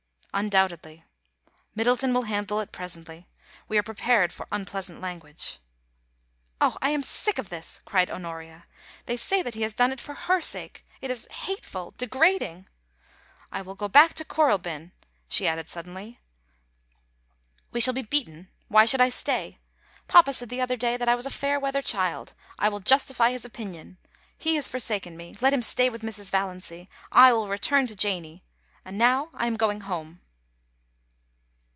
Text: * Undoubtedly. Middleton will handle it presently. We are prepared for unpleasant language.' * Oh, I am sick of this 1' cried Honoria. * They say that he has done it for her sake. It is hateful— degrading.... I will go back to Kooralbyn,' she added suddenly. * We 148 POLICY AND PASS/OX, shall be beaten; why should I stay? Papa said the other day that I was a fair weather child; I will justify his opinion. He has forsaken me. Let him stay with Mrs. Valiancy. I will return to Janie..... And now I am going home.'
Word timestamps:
* 0.31 0.33
Undoubtedly. 0.41 1.03
Middleton 1.75 2.13
will 2.13 2.21
handle 2.21 2.61
it 2.61 2.71
presently. 2.71 3.27
We 3.67 3.77
are 3.77 3.83
prepared 3.83 4.31
for 4.31 4.47
unpleasant 4.49 5.01
language.' 5.01 5.59
* 6.07 6.61
Oh, 6.61 6.77
I 6.81 6.91
am 6.91 7.03
sick 7.03 7.37
of 7.37 7.49
this 7.49 7.79
1' 7.83 7.83
cried 7.83 8.09
Honoria. 8.09 8.65
* 8.85 9.05
They 9.07 9.17
say 9.17 9.41
that 9.41 9.55
he 9.55 9.63
has 9.63 9.73
done 9.73 9.91
it 9.91 9.99
for 9.99 10.13
her 10.13 10.39
sake. 10.39 10.85
It 11.01 11.11
is 11.11 11.27
hateful— 11.31 11.93
degrading.... 11.97 12.69
I 13.51 13.61
will 13.61 13.75
go 13.75 13.89
back 13.89 14.13
to 14.13 14.23
Kooralbyn,' 14.23 14.91
she 15.27 15.47
added 15.49 15.67
suddenly. 15.67 16.17
* 16.93 17.71
We 17.73 17.81
148 17.81 17.81
POLICY 17.81 17.81
AND 17.81 17.81
PASS/OX, 17.81 17.83
shall 17.83 17.93
be 17.93 18.01
beaten; 18.03 18.51
why 18.73 18.85
should 18.85 19.01
I 19.01 19.09
stay? 19.09 19.59
Papa 20.07 20.31
said 20.31 20.47
the 20.47 20.61
other 20.61 20.77
day 20.77 20.95
that 20.95 21.09
I 21.09 21.15
was 21.15 21.25
a 21.25 21.29
fair 21.29 21.59
weather 21.59 21.81
child; 21.81 22.35
I 22.57 22.69
will 22.69 22.79
justify 22.79 23.31
his 23.31 23.43
opinion. 23.43 23.97
He 24.37 24.55
has 24.55 24.69
forsaken 24.69 25.17
me. 25.17 25.33
Let 25.41 25.51
him 25.51 25.61
stay 25.61 25.89
with 25.89 26.03
Mrs. 26.03 26.29
Valiancy. 26.31 26.87
I 27.11 27.33
will 27.33 27.49
return 27.49 27.85
to 27.87 27.95
Janie..... 27.97 28.45
And 28.83 28.97
now 28.97 29.29
I 29.35 29.45
am 29.45 29.57
going 29.57 29.81
home.' 29.81 30.21